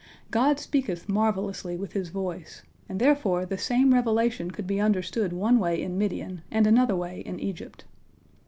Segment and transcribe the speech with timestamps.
[0.31, 5.59] God speaketh marvellously with His voice, and therefore the same revelation could be understood one
[5.59, 7.85] way in Midian and another way in Egypt.